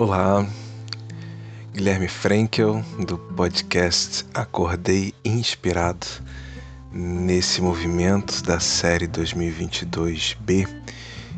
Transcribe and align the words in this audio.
Olá, 0.00 0.46
Guilherme 1.74 2.06
Frankel 2.06 2.84
do 3.04 3.18
podcast 3.18 4.24
Acordei 4.32 5.12
Inspirado 5.24 6.06
nesse 6.92 7.60
movimento 7.60 8.40
da 8.44 8.60
série 8.60 9.08
2022B 9.08 10.68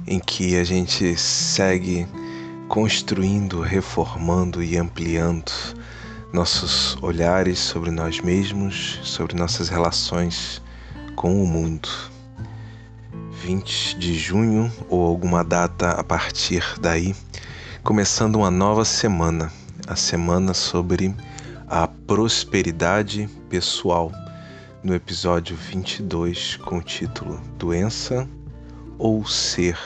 em 0.07 0.21
que 0.21 0.59
a 0.59 0.65
gente 0.65 1.17
segue 1.17 2.07
construindo, 2.69 3.63
reformando 3.63 4.63
e 4.63 4.77
ampliando 4.77 5.51
nossos 6.31 6.99
olhares 7.03 7.59
sobre 7.59 7.91
nós 7.91 8.21
mesmos, 8.21 9.01
sobre 9.03 9.35
nossas 9.35 9.71
relações 9.71 10.61
com 11.17 11.43
o 11.43 11.47
mundo. 11.47 11.89
20 13.43 13.99
de 13.99 14.19
junho 14.19 14.71
ou 14.91 15.07
alguma 15.07 15.43
data 15.43 15.93
a 15.93 16.05
partir 16.05 16.63
daí 16.79 17.17
começando 17.83 18.37
uma 18.37 18.51
nova 18.51 18.85
semana, 18.85 19.51
a 19.87 19.97
semana 19.97 20.53
sobre 20.53 21.15
a 21.67 21.89
prosperidade 21.89 23.29
pessoal, 23.49 24.13
no 24.83 24.95
episódio 24.95 25.57
22 25.57 26.57
com 26.57 26.79
o 26.79 26.83
título 26.83 27.41
Doença 27.59 28.29
ou 28.99 29.27
Ser 29.27 29.79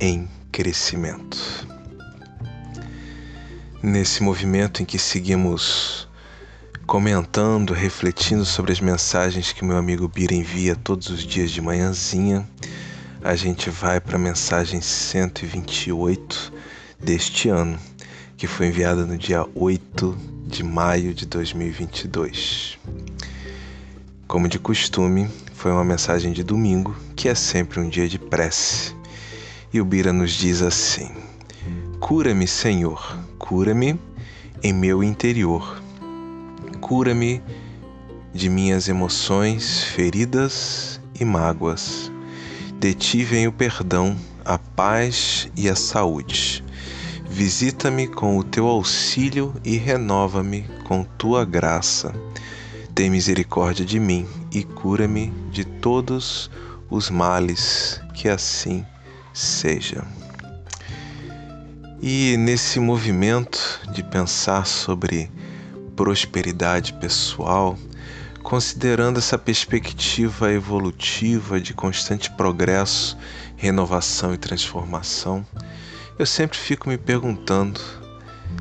em 0.00 0.28
Crescimento. 0.50 1.38
Nesse 3.80 4.22
movimento 4.22 4.82
em 4.82 4.84
que 4.84 4.98
seguimos 4.98 6.08
comentando, 6.84 7.72
refletindo 7.72 8.44
sobre 8.44 8.72
as 8.72 8.80
mensagens 8.80 9.52
que 9.52 9.64
meu 9.64 9.76
amigo 9.76 10.08
Bira 10.08 10.34
envia 10.34 10.74
todos 10.74 11.08
os 11.08 11.22
dias 11.22 11.52
de 11.52 11.60
manhãzinha, 11.60 12.46
a 13.22 13.36
gente 13.36 13.70
vai 13.70 14.00
para 14.00 14.16
a 14.16 14.18
mensagem 14.18 14.80
128 14.80 16.70
deste 17.02 17.48
ano, 17.48 17.78
que 18.36 18.46
foi 18.46 18.66
enviada 18.66 19.06
no 19.06 19.16
dia 19.16 19.46
8 19.54 20.16
de 20.46 20.62
maio 20.62 21.14
de 21.14 21.26
2022. 21.26 22.78
Como 24.26 24.48
de 24.48 24.58
costume, 24.58 25.28
foi 25.54 25.72
uma 25.72 25.84
mensagem 25.84 26.32
de 26.32 26.42
domingo, 26.42 26.94
que 27.16 27.28
é 27.28 27.34
sempre 27.34 27.80
um 27.80 27.88
dia 27.88 28.08
de 28.08 28.18
prece. 28.18 28.94
E 29.72 29.80
o 29.80 29.84
Bira 29.84 30.12
nos 30.12 30.32
diz 30.32 30.62
assim: 30.62 31.10
Cura-me, 31.98 32.46
Senhor, 32.46 33.18
cura-me 33.38 33.98
em 34.62 34.72
meu 34.72 35.02
interior. 35.02 35.82
Cura-me 36.80 37.42
de 38.32 38.48
minhas 38.48 38.88
emoções 38.88 39.82
feridas 39.84 41.00
e 41.18 41.24
mágoas. 41.24 42.10
De 42.78 42.94
ti 42.94 43.24
vem 43.24 43.46
o 43.46 43.52
perdão, 43.52 44.16
a 44.44 44.58
paz 44.58 45.50
e 45.56 45.68
a 45.68 45.76
saúde. 45.76 46.64
Visita-me 47.32 48.08
com 48.08 48.36
o 48.36 48.42
teu 48.42 48.66
auxílio 48.66 49.54
e 49.64 49.76
renova-me 49.76 50.68
com 50.84 51.04
tua 51.04 51.44
graça. 51.44 52.12
Tem 52.92 53.08
misericórdia 53.08 53.86
de 53.86 54.00
mim 54.00 54.26
e 54.52 54.64
cura-me 54.64 55.32
de 55.48 55.64
todos 55.64 56.50
os 56.90 57.08
males, 57.08 58.00
que 58.14 58.28
assim 58.28 58.84
seja. 59.32 60.04
E 62.02 62.36
nesse 62.36 62.80
movimento 62.80 63.80
de 63.92 64.02
pensar 64.02 64.66
sobre 64.66 65.30
prosperidade 65.94 66.92
pessoal, 66.94 67.78
considerando 68.42 69.18
essa 69.18 69.38
perspectiva 69.38 70.52
evolutiva 70.52 71.60
de 71.60 71.74
constante 71.74 72.28
progresso, 72.32 73.16
renovação 73.56 74.34
e 74.34 74.36
transformação, 74.36 75.46
eu 76.20 76.26
sempre 76.26 76.58
fico 76.58 76.86
me 76.86 76.98
perguntando 76.98 77.80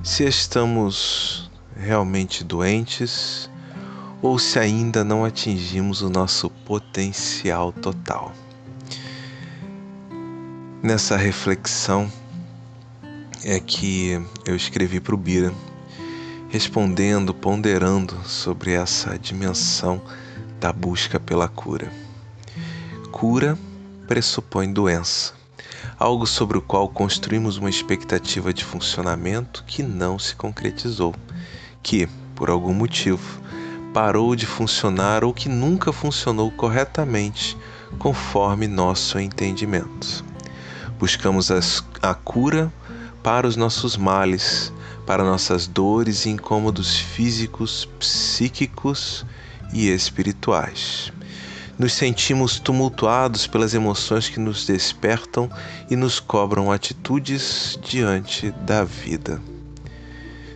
se 0.02 0.24
estamos 0.24 1.52
realmente 1.76 2.42
doentes 2.42 3.50
ou 4.22 4.40
se 4.40 4.58
ainda 4.58 5.04
não 5.04 5.26
atingimos 5.26 6.02
o 6.02 6.10
nosso 6.10 6.50
potencial 6.50 7.74
total. 7.74 8.32
Nessa 10.82 11.18
reflexão 11.18 12.10
é 13.44 13.60
que 13.60 14.12
eu 14.46 14.56
escrevi 14.56 15.02
para 15.02 15.16
o 15.16 15.18
Bira, 15.18 15.54
respondendo, 16.48 17.34
ponderando 17.34 18.16
sobre 18.24 18.72
essa 18.72 19.20
dimensão 19.20 20.02
da 20.62 20.72
busca 20.72 21.20
pela 21.20 21.50
cura. 21.50 21.92
Cura 23.12 23.60
pressupõe 24.08 24.72
doença 24.72 25.39
algo 26.00 26.26
sobre 26.26 26.58
o 26.58 26.62
qual 26.62 26.88
construímos 26.88 27.58
uma 27.58 27.70
expectativa 27.70 28.54
de 28.54 28.64
funcionamento 28.64 29.66
que 29.68 29.84
não 29.84 30.18
se 30.18 30.34
concretizou, 30.34 31.14
que, 31.84 32.08
por 32.34 32.50
algum 32.50 32.74
motivo, 32.74 33.42
parou 33.94 34.34
de 34.34 34.46
funcionar 34.46 35.26
ou 35.26 35.34
que 35.34 35.50
nunca 35.50 35.92
funcionou 35.92 36.50
corretamente 36.52 37.58
conforme 37.98 38.66
nosso 38.66 39.20
entendimento. 39.20 40.24
Buscamos 40.98 41.52
as, 41.52 41.84
a 42.02 42.14
cura 42.14 42.72
para 43.22 43.46
os 43.46 43.58
nossos 43.58 43.98
males, 43.98 44.72
para 45.06 45.24
nossas 45.24 45.68
dores 45.68 46.26
e 46.26 46.30
incômodos 46.30 46.98
físicos, 46.98 47.90
psíquicos 48.00 49.26
e 49.74 49.90
espirituais. 49.90 51.12
Nos 51.80 51.94
sentimos 51.94 52.60
tumultuados 52.60 53.48
pelas 53.48 53.74
emoções 53.74 54.28
que 54.28 54.38
nos 54.38 54.66
despertam 54.66 55.50
e 55.90 55.96
nos 55.96 56.20
cobram 56.20 56.70
atitudes 56.70 57.80
diante 57.82 58.52
da 58.52 58.84
vida. 58.84 59.42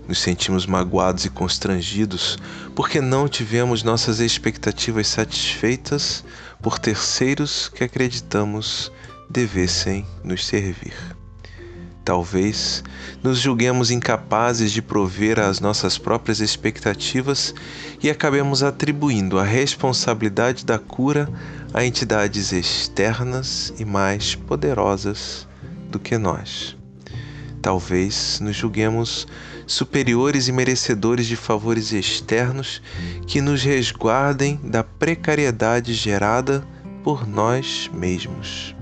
Nos 0.05 0.19
sentimos 0.19 0.65
magoados 0.65 1.23
e 1.23 1.29
constrangidos 1.29 2.37
porque 2.75 2.99
não 2.99 3.29
tivemos 3.29 3.83
nossas 3.83 4.19
expectativas 4.19 5.07
satisfeitas 5.07 6.25
por 6.61 6.77
terceiros 6.77 7.69
que 7.69 7.85
acreditamos 7.85 8.91
devessem 9.29 10.05
nos 10.25 10.45
servir. 10.45 11.22
Talvez 12.05 12.83
nos 13.23 13.39
julguemos 13.39 13.89
incapazes 13.89 14.71
de 14.73 14.81
prover 14.81 15.39
às 15.39 15.61
nossas 15.61 15.97
próprias 15.97 16.41
expectativas 16.41 17.55
e 18.01 18.09
acabemos 18.09 18.61
atribuindo 18.61 19.39
a 19.39 19.43
responsabilidade 19.43 20.65
da 20.65 20.77
cura 20.77 21.29
a 21.73 21.85
entidades 21.85 22.51
externas 22.51 23.73
e 23.79 23.85
mais 23.85 24.35
poderosas 24.35 25.47
do 25.89 25.97
que 25.97 26.17
nós. 26.17 26.75
Talvez 27.61 28.41
nos 28.41 28.57
julguemos 28.57 29.25
superiores 29.65 30.49
e 30.49 30.51
merecedores 30.51 31.25
de 31.25 31.37
favores 31.37 31.93
externos 31.93 32.81
que 33.25 33.39
nos 33.39 33.63
resguardem 33.63 34.59
da 34.61 34.83
precariedade 34.83 35.93
gerada 35.93 36.67
por 37.01 37.25
nós 37.25 37.89
mesmos. 37.93 38.75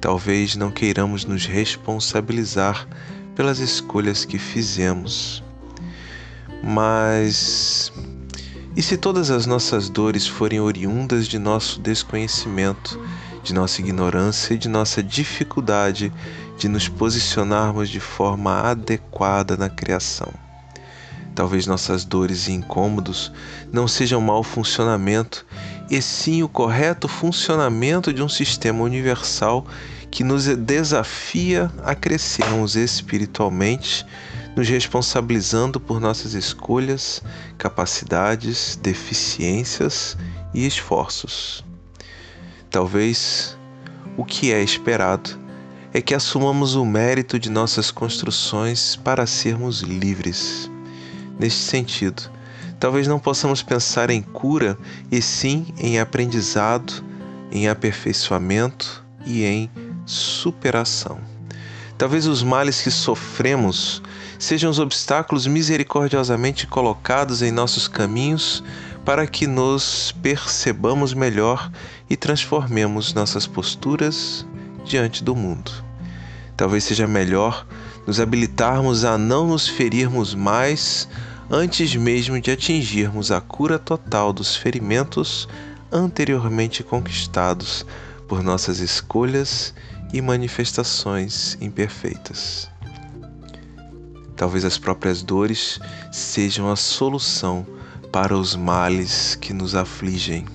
Talvez 0.00 0.56
não 0.56 0.70
queiramos 0.70 1.24
nos 1.24 1.44
responsabilizar 1.44 2.88
pelas 3.34 3.58
escolhas 3.58 4.24
que 4.24 4.38
fizemos. 4.38 5.42
Mas 6.62 7.92
e 8.76 8.82
se 8.82 8.96
todas 8.96 9.30
as 9.30 9.46
nossas 9.46 9.90
dores 9.90 10.26
forem 10.26 10.60
oriundas 10.60 11.26
de 11.26 11.38
nosso 11.38 11.80
desconhecimento, 11.80 12.98
de 13.42 13.52
nossa 13.52 13.80
ignorância 13.80 14.54
e 14.54 14.58
de 14.58 14.68
nossa 14.68 15.02
dificuldade 15.02 16.12
de 16.56 16.68
nos 16.68 16.88
posicionarmos 16.88 17.90
de 17.90 17.98
forma 17.98 18.60
adequada 18.60 19.56
na 19.56 19.68
criação? 19.68 20.32
Talvez 21.34 21.66
nossas 21.66 22.04
dores 22.04 22.48
e 22.48 22.52
incômodos 22.52 23.32
não 23.72 23.88
sejam 23.88 24.20
mau 24.20 24.42
funcionamento, 24.42 25.44
e 25.90 26.00
sim 26.00 26.42
o 26.42 26.48
correto 26.48 27.08
funcionamento 27.08 28.12
de 28.12 28.22
um 28.22 28.28
sistema 28.28 28.84
universal 28.84 29.66
que 30.10 30.22
nos 30.22 30.46
desafia 30.46 31.70
a 31.84 31.94
crescermos 31.94 32.76
espiritualmente, 32.76 34.06
nos 34.56 34.68
responsabilizando 34.68 35.80
por 35.80 36.00
nossas 36.00 36.34
escolhas, 36.34 37.22
capacidades, 37.58 38.78
deficiências 38.80 40.16
e 40.54 40.64
esforços. 40.64 41.64
Talvez 42.70 43.56
o 44.16 44.24
que 44.24 44.52
é 44.52 44.62
esperado 44.62 45.38
é 45.92 46.00
que 46.00 46.14
assumamos 46.14 46.76
o 46.76 46.84
mérito 46.84 47.38
de 47.38 47.50
nossas 47.50 47.90
construções 47.90 48.94
para 48.94 49.26
sermos 49.26 49.80
livres. 49.80 50.70
Neste 51.38 51.60
sentido, 51.60 52.30
talvez 52.80 53.06
não 53.06 53.20
possamos 53.20 53.62
pensar 53.62 54.08
em 54.08 54.22
cura 54.22 54.76
e 55.12 55.20
sim 55.20 55.66
em 55.78 56.00
aprendizado, 56.00 57.04
em 57.52 57.68
aperfeiçoamento 57.68 59.04
e 59.26 59.44
em 59.44 59.70
superação. 60.06 61.20
Talvez 61.98 62.26
os 62.26 62.42
males 62.42 62.80
que 62.80 62.90
sofremos 62.90 64.02
sejam 64.38 64.70
os 64.70 64.78
obstáculos 64.78 65.46
misericordiosamente 65.46 66.66
colocados 66.66 67.42
em 67.42 67.50
nossos 67.50 67.86
caminhos 67.86 68.64
para 69.04 69.26
que 69.26 69.46
nos 69.46 70.14
percebamos 70.22 71.12
melhor 71.12 71.70
e 72.08 72.16
transformemos 72.16 73.12
nossas 73.12 73.46
posturas 73.46 74.46
diante 74.82 75.22
do 75.22 75.36
mundo. 75.36 75.70
Talvez 76.56 76.84
seja 76.84 77.06
melhor 77.06 77.66
nos 78.06 78.18
habilitarmos 78.18 79.04
a 79.04 79.18
não 79.18 79.46
nos 79.46 79.68
ferirmos 79.68 80.34
mais 80.34 81.06
antes 81.50 81.96
mesmo 81.96 82.40
de 82.40 82.52
atingirmos 82.52 83.32
a 83.32 83.40
cura 83.40 83.76
total 83.76 84.32
dos 84.32 84.54
ferimentos 84.54 85.48
anteriormente 85.90 86.84
conquistados 86.84 87.84
por 88.28 88.40
nossas 88.40 88.78
escolhas 88.78 89.74
e 90.12 90.22
manifestações 90.22 91.58
imperfeitas. 91.60 92.70
Talvez 94.36 94.64
as 94.64 94.78
próprias 94.78 95.22
dores 95.22 95.80
sejam 96.12 96.70
a 96.70 96.76
solução 96.76 97.66
para 98.12 98.36
os 98.36 98.54
males 98.54 99.34
que 99.34 99.52
nos 99.52 99.74
afligem. 99.74 100.46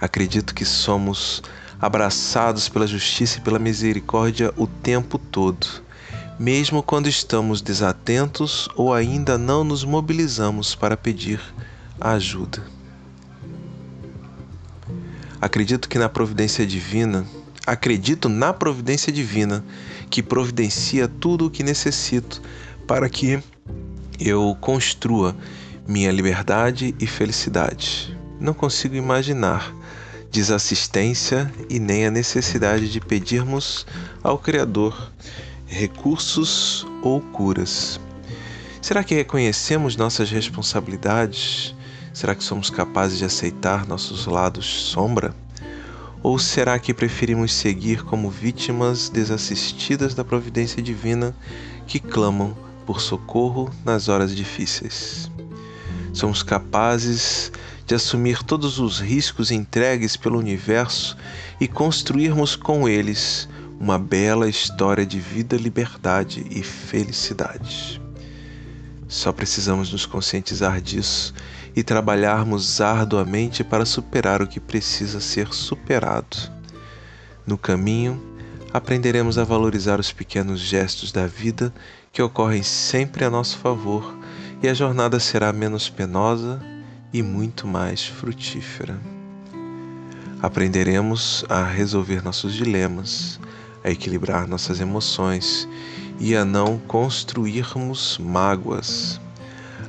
Acredito 0.00 0.54
que 0.54 0.64
somos 0.64 1.42
abraçados 1.80 2.68
pela 2.68 2.86
justiça 2.86 3.38
e 3.38 3.40
pela 3.40 3.58
misericórdia 3.58 4.54
o 4.56 4.66
tempo 4.66 5.18
todo, 5.18 5.83
mesmo 6.38 6.82
quando 6.82 7.08
estamos 7.08 7.60
desatentos 7.60 8.68
ou 8.74 8.92
ainda 8.92 9.38
não 9.38 9.62
nos 9.62 9.84
mobilizamos 9.84 10.74
para 10.74 10.96
pedir 10.96 11.40
ajuda. 12.00 12.62
Acredito 15.40 15.88
que 15.88 15.98
na 15.98 16.08
providência 16.08 16.66
divina, 16.66 17.24
acredito 17.66 18.28
na 18.28 18.52
providência 18.52 19.12
divina 19.12 19.64
que 20.10 20.22
providencia 20.22 21.06
tudo 21.06 21.46
o 21.46 21.50
que 21.50 21.62
necessito 21.62 22.40
para 22.86 23.08
que 23.08 23.42
eu 24.18 24.56
construa 24.60 25.36
minha 25.86 26.10
liberdade 26.10 26.94
e 26.98 27.06
felicidade. 27.06 28.16
Não 28.40 28.54
consigo 28.54 28.94
imaginar 28.94 29.74
desassistência 30.30 31.52
e 31.70 31.78
nem 31.78 32.06
a 32.06 32.10
necessidade 32.10 32.90
de 32.90 33.00
pedirmos 33.00 33.86
ao 34.22 34.36
Criador 34.36 35.12
recursos 35.66 36.86
ou 37.02 37.20
curas. 37.20 38.00
Será 38.80 39.02
que 39.02 39.14
reconhecemos 39.14 39.96
nossas 39.96 40.30
responsabilidades? 40.30 41.74
Será 42.12 42.34
que 42.34 42.44
somos 42.44 42.70
capazes 42.70 43.18
de 43.18 43.24
aceitar 43.24 43.86
nossos 43.86 44.26
lados 44.26 44.66
sombra? 44.66 45.34
Ou 46.22 46.38
será 46.38 46.78
que 46.78 46.94
preferimos 46.94 47.52
seguir 47.52 48.04
como 48.04 48.30
vítimas 48.30 49.08
desassistidas 49.08 50.14
da 50.14 50.24
providência 50.24 50.82
divina 50.82 51.34
que 51.86 51.98
clamam 51.98 52.56
por 52.86 53.00
socorro 53.00 53.70
nas 53.84 54.08
horas 54.08 54.34
difíceis? 54.34 55.30
Somos 56.12 56.42
capazes 56.42 57.50
de 57.86 57.94
assumir 57.94 58.42
todos 58.42 58.78
os 58.78 59.00
riscos 59.00 59.50
entregues 59.50 60.16
pelo 60.16 60.38
universo 60.38 61.16
e 61.60 61.66
construirmos 61.66 62.56
com 62.56 62.88
eles 62.88 63.48
uma 63.78 63.98
bela 63.98 64.48
história 64.48 65.04
de 65.04 65.18
vida, 65.18 65.56
liberdade 65.56 66.46
e 66.50 66.62
felicidade. 66.62 68.00
Só 69.08 69.32
precisamos 69.32 69.92
nos 69.92 70.06
conscientizar 70.06 70.80
disso 70.80 71.34
e 71.76 71.82
trabalharmos 71.82 72.80
arduamente 72.80 73.62
para 73.62 73.84
superar 73.84 74.40
o 74.40 74.46
que 74.46 74.60
precisa 74.60 75.20
ser 75.20 75.52
superado. 75.52 76.36
No 77.46 77.58
caminho, 77.58 78.20
aprenderemos 78.72 79.38
a 79.38 79.44
valorizar 79.44 80.00
os 80.00 80.12
pequenos 80.12 80.60
gestos 80.60 81.12
da 81.12 81.26
vida 81.26 81.72
que 82.12 82.22
ocorrem 82.22 82.62
sempre 82.62 83.24
a 83.24 83.30
nosso 83.30 83.58
favor 83.58 84.16
e 84.62 84.68
a 84.68 84.74
jornada 84.74 85.20
será 85.20 85.52
menos 85.52 85.90
penosa 85.90 86.60
e 87.12 87.22
muito 87.22 87.66
mais 87.66 88.04
frutífera. 88.04 88.98
Aprenderemos 90.40 91.44
a 91.48 91.64
resolver 91.64 92.22
nossos 92.22 92.54
dilemas, 92.54 93.38
a 93.84 93.90
equilibrar 93.90 94.48
nossas 94.48 94.80
emoções 94.80 95.68
e 96.18 96.34
a 96.34 96.44
não 96.44 96.78
construirmos 96.78 98.18
mágoas. 98.18 99.20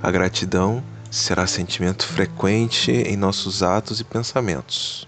A 0.03 0.11
gratidão 0.11 0.83
será 1.09 1.47
sentimento 1.47 2.05
frequente 2.05 2.91
em 2.91 3.15
nossos 3.15 3.63
atos 3.63 4.01
e 4.01 4.03
pensamentos. 4.03 5.07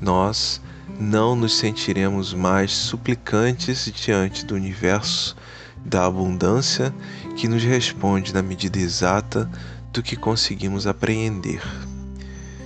Nós 0.00 0.60
não 0.98 1.34
nos 1.34 1.56
sentiremos 1.56 2.32
mais 2.32 2.70
suplicantes 2.70 3.90
diante 3.92 4.44
do 4.46 4.54
universo 4.54 5.36
da 5.84 6.06
abundância 6.06 6.94
que 7.36 7.48
nos 7.48 7.62
responde 7.62 8.32
na 8.32 8.42
medida 8.42 8.78
exata 8.78 9.50
do 9.92 10.02
que 10.02 10.16
conseguimos 10.16 10.86
apreender. 10.86 11.62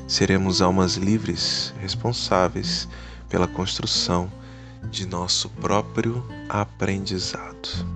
Seremos 0.07 0.63
almas 0.63 0.95
livres, 0.95 1.75
responsáveis 1.81 2.89
pela 3.29 3.49
construção 3.49 4.31
de 4.91 5.07
nosso 5.07 5.49
próprio 5.51 6.25
aprendizado. 6.49 7.87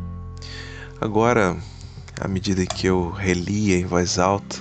Agora, 1.00 1.56
à 2.20 2.29
medida 2.29 2.64
que 2.67 2.87
eu 2.87 3.11
relia 3.11 3.76
em 3.76 3.84
voz 3.84 4.19
alta 4.19 4.56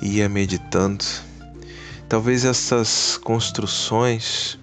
e 0.00 0.16
ia 0.16 0.28
meditando, 0.28 1.04
talvez 2.08 2.44
essas 2.44 3.18
construções 3.18 4.58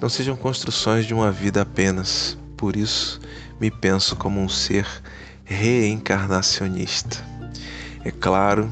não 0.00 0.08
sejam 0.08 0.36
construções 0.36 1.06
de 1.06 1.14
uma 1.14 1.32
vida 1.32 1.62
apenas, 1.62 2.38
por 2.56 2.76
isso 2.76 3.20
me 3.60 3.70
penso 3.70 4.14
como 4.16 4.40
um 4.40 4.48
ser 4.48 4.86
reencarnacionista. 5.44 7.24
É 8.04 8.10
claro 8.10 8.70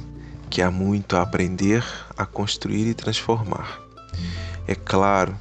que 0.48 0.62
há 0.62 0.70
muito 0.70 1.16
a 1.16 1.22
aprender, 1.22 1.84
a 2.16 2.24
construir 2.24 2.86
e 2.86 2.94
transformar. 2.94 3.80
É 4.68 4.74
claro 4.74 5.36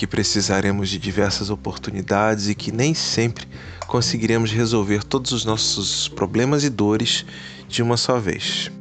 que 0.00 0.06
precisaremos 0.06 0.88
de 0.88 0.98
diversas 0.98 1.50
oportunidades 1.50 2.48
e 2.48 2.54
que 2.54 2.72
nem 2.72 2.94
sempre 2.94 3.46
conseguiremos 3.86 4.50
resolver 4.50 5.04
todos 5.04 5.30
os 5.30 5.44
nossos 5.44 6.08
problemas 6.08 6.64
e 6.64 6.70
dores 6.70 7.26
de 7.68 7.82
uma 7.82 7.98
só 7.98 8.18
vez. 8.18 8.72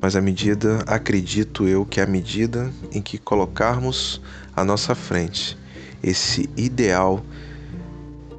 Mas 0.00 0.16
à 0.16 0.20
medida, 0.20 0.82
acredito 0.88 1.68
eu 1.68 1.86
que 1.86 2.00
à 2.00 2.06
medida 2.06 2.68
em 2.90 3.00
que 3.00 3.16
colocarmos 3.16 4.20
à 4.56 4.64
nossa 4.64 4.92
frente 4.92 5.56
esse 6.02 6.50
ideal 6.56 7.24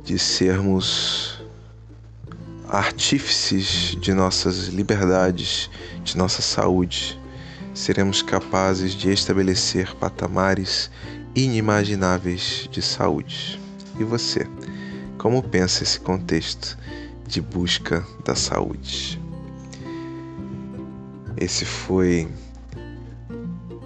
de 0.04 0.20
sermos 0.20 1.42
artífices 2.68 3.96
de 4.02 4.14
nossas 4.14 4.68
liberdades, 4.68 5.70
de 6.04 6.18
nossa 6.18 6.42
saúde, 6.42 7.18
seremos 7.74 8.22
capazes 8.22 8.92
de 8.96 9.14
estabelecer 9.14 9.96
patamares 9.96 10.92
inimagináveis 11.36 12.68
de 12.72 12.82
saúde. 12.82 13.60
E 14.00 14.04
você, 14.04 14.48
como 15.18 15.42
pensa 15.42 15.84
esse 15.84 16.00
contexto 16.00 16.78
de 17.28 17.42
busca 17.42 18.06
da 18.26 18.36
saúde? 18.36 19.22
Esse 21.38 21.66
foi 21.66 22.28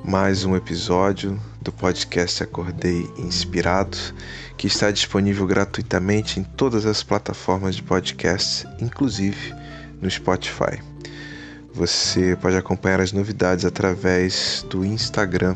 mais 0.03 0.43
um 0.43 0.55
episódio 0.55 1.39
do 1.61 1.71
podcast 1.71 2.43
Acordei 2.43 3.09
Inspirado, 3.17 3.97
que 4.57 4.67
está 4.67 4.91
disponível 4.91 5.45
gratuitamente 5.47 6.39
em 6.39 6.43
todas 6.43 6.85
as 6.85 7.03
plataformas 7.03 7.75
de 7.75 7.83
podcast, 7.83 8.67
inclusive 8.79 9.53
no 10.01 10.09
Spotify. 10.09 10.81
Você 11.73 12.37
pode 12.37 12.55
acompanhar 12.55 13.01
as 13.01 13.11
novidades 13.11 13.65
através 13.65 14.65
do 14.69 14.85
Instagram 14.85 15.55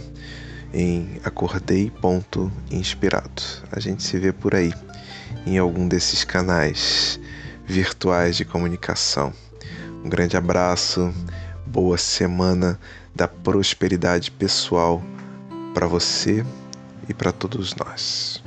em 0.73 1.19
acordei.inspirado. 1.23 3.41
A 3.71 3.79
gente 3.79 4.03
se 4.03 4.17
vê 4.17 4.31
por 4.31 4.55
aí 4.55 4.73
em 5.45 5.57
algum 5.57 5.87
desses 5.87 6.23
canais 6.23 7.19
virtuais 7.65 8.35
de 8.35 8.45
comunicação. 8.45 9.33
Um 10.03 10.09
grande 10.09 10.37
abraço, 10.37 11.13
boa 11.65 11.97
semana 11.97 12.79
da 13.13 13.27
prosperidade 13.27 14.31
pessoal 14.31 15.03
para 15.73 15.87
você 15.87 16.45
e 17.07 17.13
para 17.13 17.31
todos 17.31 17.75
nós. 17.75 18.43